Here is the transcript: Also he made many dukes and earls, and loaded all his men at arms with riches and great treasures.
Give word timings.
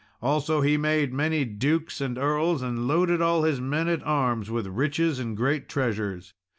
Also 0.19 0.61
he 0.61 0.77
made 0.77 1.13
many 1.13 1.45
dukes 1.45 2.01
and 2.01 2.17
earls, 2.17 2.63
and 2.63 2.87
loaded 2.87 3.21
all 3.21 3.43
his 3.43 3.61
men 3.61 3.87
at 3.87 4.01
arms 4.03 4.49
with 4.49 4.65
riches 4.65 5.19
and 5.19 5.37
great 5.37 5.69
treasures. 5.69 6.33